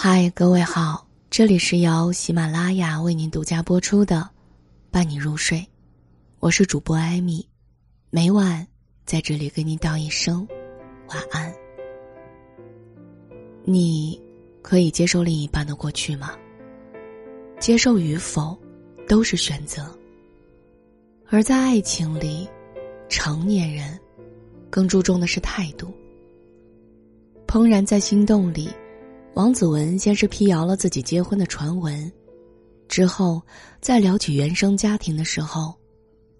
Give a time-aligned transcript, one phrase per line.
[0.00, 4.18] 嗨，各位好，这里是由喜马拉雅为您独家播出的
[4.92, 5.58] 《伴你入睡》，
[6.38, 7.44] 我是主播艾米，
[8.08, 8.64] 每晚
[9.04, 10.46] 在这里跟您道一声
[11.08, 11.52] 晚安。
[13.64, 14.16] 你
[14.62, 16.30] 可以接受另一半的过去吗？
[17.58, 18.56] 接受与否，
[19.08, 19.92] 都是选择。
[21.28, 22.48] 而在爱情里，
[23.08, 23.98] 成年人
[24.70, 25.92] 更注重的是态度。
[27.48, 28.70] 怦然在心动里。
[29.38, 32.12] 王子文先是辟谣了自己结婚的传闻，
[32.88, 33.40] 之后
[33.80, 35.72] 在聊起原生家庭的时候，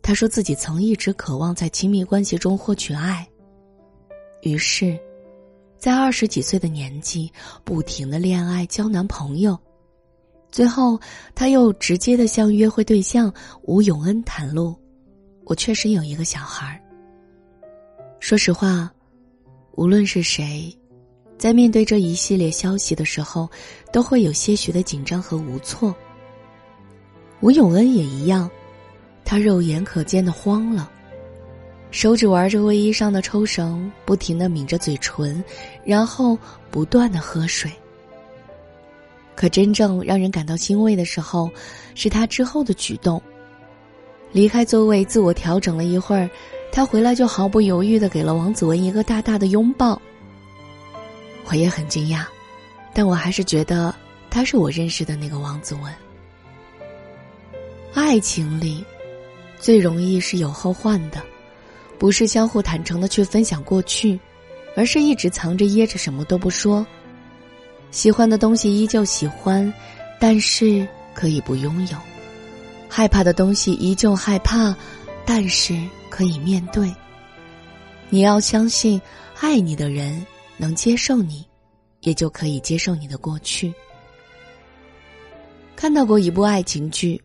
[0.02, 3.24] 他说自己曾一直渴望在亲密关系中获取爱。
[4.42, 4.98] 于是，
[5.78, 7.30] 在二十几岁的年纪，
[7.62, 9.56] 不停的恋爱交男朋友，
[10.50, 10.98] 最后
[11.36, 14.74] 他又直接的向约会对象吴永恩袒露
[15.46, 16.82] ：“我确实有一个小孩儿。”
[18.18, 18.92] 说实话，
[19.76, 20.76] 无论是谁。
[21.38, 23.48] 在面对这一系列消息的时候，
[23.92, 25.94] 都会有些许的紧张和无措。
[27.40, 28.50] 吴永恩也一样，
[29.24, 30.90] 他肉眼可见的慌了，
[31.92, 35.42] 手指玩着卫衣上的抽绳，不停的抿着嘴唇，
[35.84, 36.36] 然后
[36.72, 37.70] 不断的喝水。
[39.36, 41.48] 可真正让人感到欣慰的时候，
[41.94, 43.22] 是他之后的举动。
[44.32, 46.28] 离开座位，自我调整了一会儿，
[46.72, 50.02] 他回来就毫不犹豫的给了王子文一个大大的拥抱。
[51.50, 52.26] 我也很惊讶，
[52.92, 53.94] 但我还是觉得
[54.28, 55.94] 他是我认识的那个王子文。
[57.94, 58.84] 爱情里，
[59.58, 61.22] 最容易是有后患的，
[61.98, 64.20] 不是相互坦诚的去分享过去，
[64.76, 66.86] 而是一直藏着掖着什么都不说。
[67.90, 69.72] 喜欢的东西依旧喜欢，
[70.20, 71.96] 但是可以不拥有；
[72.90, 74.76] 害怕的东西依旧害怕，
[75.24, 75.74] 但是
[76.10, 76.94] 可以面对。
[78.10, 79.00] 你要相信，
[79.40, 80.24] 爱你的人。
[80.58, 81.46] 能接受你，
[82.00, 83.72] 也就可以接受你的过去。
[85.74, 87.18] 看到过一部爱情剧，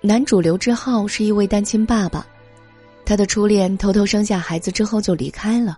[0.00, 2.26] 男主刘志浩是一位单亲爸爸，
[3.04, 5.76] 他的初恋偷偷生下孩子之后就离开了，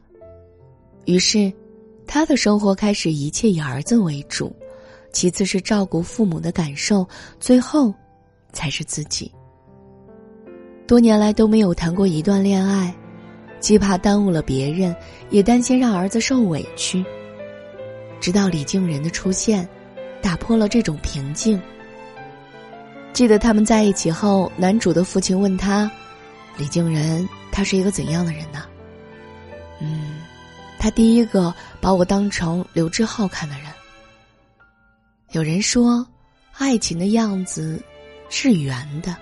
[1.06, 1.50] 于是
[2.06, 4.54] 他的生活开始一切以儿子为主，
[5.12, 7.08] 其次是照顾父母的感受，
[7.40, 7.92] 最后
[8.52, 9.32] 才是自己。
[10.86, 12.94] 多年来都没有谈过一段恋爱。
[13.60, 14.94] 既怕耽误了别人，
[15.30, 17.04] 也担心让儿子受委屈。
[18.20, 19.68] 直到李静仁的出现，
[20.20, 21.60] 打破了这种平静。
[23.12, 25.90] 记得他们在一起后，男主的父亲问他
[26.56, 28.64] ：“李静仁，他是一个怎样的人呢
[29.80, 30.20] ？”“嗯，
[30.78, 33.66] 他第一个把我当成刘志浩看的人。”
[35.32, 36.06] 有人说，
[36.56, 37.82] 爱情的样子
[38.28, 39.16] 是圆的，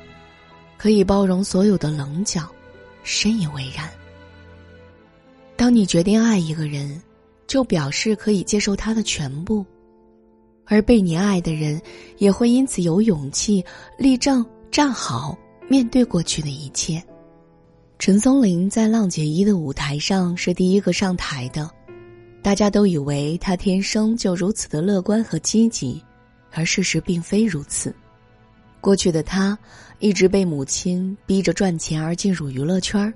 [0.78, 2.48] 可以包容所有的棱角，
[3.02, 3.90] 深以为然。
[5.56, 7.02] 当你决定爱一个人，
[7.46, 9.64] 就表示可以接受他的全部，
[10.66, 11.80] 而被你爱的人
[12.18, 13.64] 也会因此有勇气
[13.98, 15.36] 立正站好，
[15.68, 17.02] 面对过去的一切。
[17.98, 21.70] 陈松伶在《浪姐一》的舞台上是第一个上台的，
[22.42, 26.02] 大家都以为她天生就如此的乐观和积极，
[26.52, 27.94] 而事实并非如此。
[28.82, 29.58] 过去的她
[30.00, 33.10] 一直被母亲逼着赚钱而进入娱乐圈儿。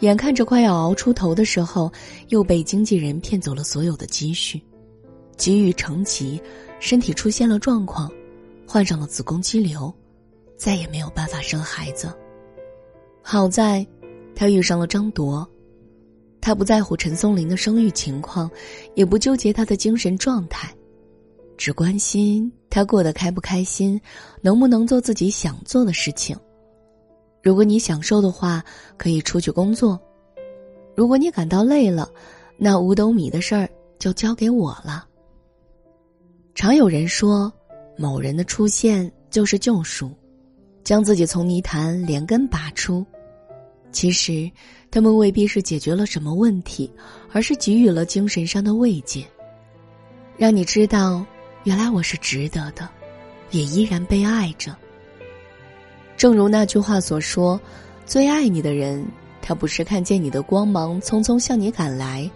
[0.00, 1.92] 眼看着快要熬出头的时候，
[2.28, 4.60] 又被经纪人骗走了所有的积蓄，
[5.36, 6.40] 急于成疾，
[6.80, 8.10] 身体出现了状况，
[8.66, 9.92] 患上了子宫肌瘤，
[10.56, 12.12] 再也没有办法生孩子。
[13.22, 13.86] 好在，
[14.34, 15.48] 他遇上了张铎，
[16.40, 18.50] 他不在乎陈松伶的生育情况，
[18.96, 20.74] 也不纠结他的精神状态，
[21.56, 24.00] 只关心他过得开不开心，
[24.40, 26.36] 能不能做自己想做的事情。
[27.42, 28.64] 如果你享受的话，
[28.96, 29.98] 可以出去工作；
[30.94, 32.08] 如果你感到累了，
[32.56, 35.06] 那五斗米的事儿就交给我了。
[36.54, 37.52] 常有人说，
[37.96, 40.12] 某人的出现就是救赎，
[40.84, 43.04] 将自己从泥潭连根拔出。
[43.90, 44.50] 其实，
[44.90, 46.90] 他们未必是解决了什么问题，
[47.32, 49.26] 而是给予了精神上的慰藉，
[50.36, 51.26] 让你知道，
[51.64, 52.88] 原来我是值得的，
[53.50, 54.76] 也依然被爱着。
[56.16, 57.60] 正如那句话所说，
[58.06, 59.04] 最爱你的人，
[59.40, 62.30] 他不是看见你的光芒匆匆向你赶来，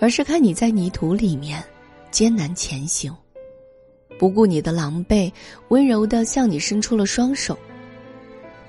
[0.00, 1.62] 而是看你在泥土里面
[2.10, 3.14] 艰难前行，
[4.18, 5.30] 不顾你的狼狈，
[5.68, 7.58] 温柔的向你伸出了双手。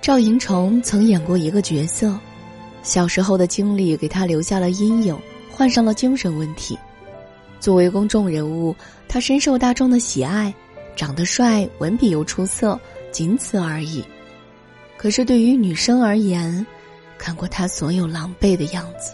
[0.01, 2.17] 赵寅成曾演过一个角色，
[2.83, 5.17] 小时候的经历给他留下了阴影，
[5.49, 6.77] 患上了精神问题。
[7.59, 8.75] 作为公众人物，
[9.07, 10.53] 他深受大众的喜爱，
[10.95, 12.79] 长得帅，文笔又出色，
[13.11, 14.03] 仅此而已。
[14.97, 16.65] 可是对于女生而言，
[17.17, 19.13] 看过他所有狼狈的样子，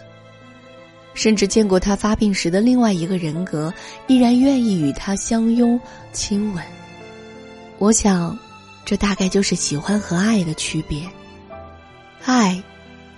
[1.12, 3.72] 甚至见过他发病时的另外一个人格，
[4.06, 5.78] 依然愿意与他相拥
[6.12, 6.64] 亲吻。
[7.78, 8.36] 我想，
[8.84, 11.02] 这大概就是喜欢和爱的区别。
[12.24, 12.62] 爱，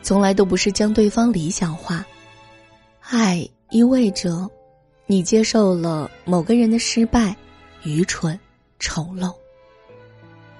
[0.02, 2.04] 从来都不是将对方理想化，
[3.00, 4.50] 爱意味着，
[5.06, 7.34] 你接受了某个人的失败、
[7.84, 8.38] 愚蠢、
[8.80, 9.32] 丑陋。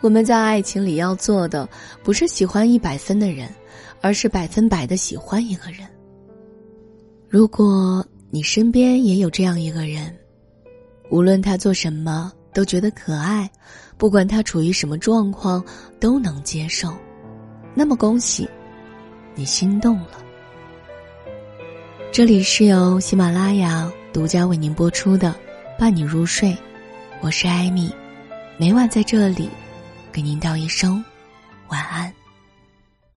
[0.01, 1.69] 我们在爱情里要做的，
[2.03, 3.49] 不是喜欢一百分的人，
[4.01, 5.87] 而是百分百的喜欢一个人。
[7.29, 10.15] 如果你身边也有这样一个人，
[11.11, 13.51] 无论他做什么都觉得可爱，
[13.97, 15.65] 不管他处于什么状况
[15.99, 16.93] 都能接受，
[17.75, 18.49] 那么恭喜，
[19.35, 20.23] 你心动了。
[22.13, 25.35] 这里是由喜马拉雅独家为您播出的
[25.79, 26.51] 《伴你入睡》，
[27.21, 27.91] 我是艾米，
[28.57, 29.49] 每晚在这里。
[30.17, 31.05] 给您道一声
[31.69, 32.26] 晚安。